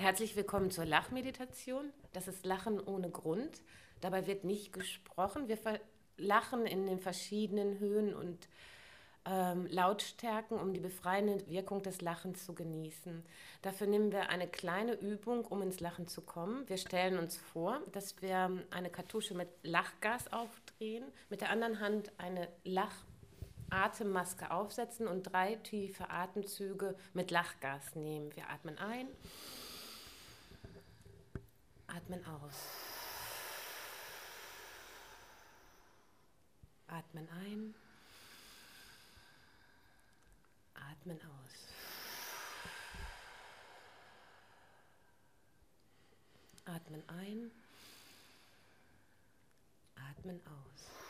[0.00, 1.92] Herzlich willkommen zur Lachmeditation.
[2.14, 3.60] Das ist Lachen ohne Grund.
[4.00, 5.46] Dabei wird nicht gesprochen.
[5.46, 5.58] Wir
[6.16, 8.48] lachen in den verschiedenen Höhen und
[9.26, 13.22] ähm, Lautstärken, um die befreiende Wirkung des Lachens zu genießen.
[13.60, 16.66] Dafür nehmen wir eine kleine Übung, um ins Lachen zu kommen.
[16.66, 22.10] Wir stellen uns vor, dass wir eine Kartusche mit Lachgas aufdrehen, mit der anderen Hand
[22.16, 28.34] eine Lachatemmaske aufsetzen und drei tiefe Atemzüge mit Lachgas nehmen.
[28.34, 29.06] Wir atmen ein.
[31.96, 32.54] Atmen aus.
[36.86, 37.74] Atmen ein.
[40.74, 41.54] Atmen aus.
[46.64, 47.50] Atmen ein.
[49.96, 51.09] Atmen aus.